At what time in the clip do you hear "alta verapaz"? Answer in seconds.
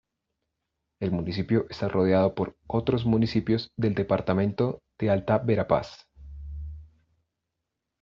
5.11-6.07